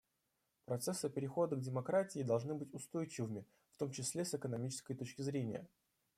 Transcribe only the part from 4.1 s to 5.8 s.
с экономической точки зрения.